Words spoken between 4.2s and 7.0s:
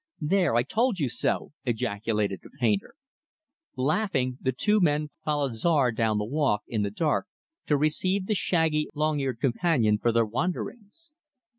the two men followed Czar down the walk, in the